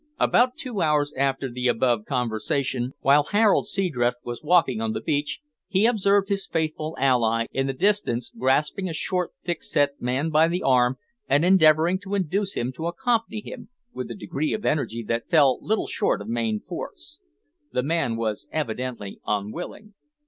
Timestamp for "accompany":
12.87-13.41